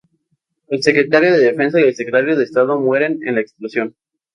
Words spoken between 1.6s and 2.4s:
y el Secretario